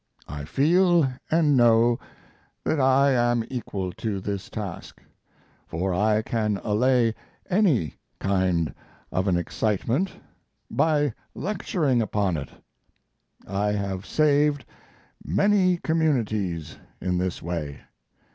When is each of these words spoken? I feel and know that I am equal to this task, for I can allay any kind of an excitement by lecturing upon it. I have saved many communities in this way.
I 0.27 0.45
feel 0.45 1.07
and 1.29 1.55
know 1.55 1.99
that 2.63 2.79
I 2.79 3.11
am 3.11 3.43
equal 3.51 3.93
to 3.93 4.19
this 4.19 4.49
task, 4.49 4.99
for 5.67 5.93
I 5.93 6.23
can 6.23 6.57
allay 6.63 7.13
any 7.51 7.97
kind 8.19 8.73
of 9.11 9.27
an 9.27 9.37
excitement 9.37 10.09
by 10.71 11.13
lecturing 11.35 12.01
upon 12.01 12.35
it. 12.35 12.49
I 13.47 13.73
have 13.73 14.07
saved 14.07 14.65
many 15.23 15.77
communities 15.77 16.77
in 16.99 17.19
this 17.19 17.43
way. 17.43 17.81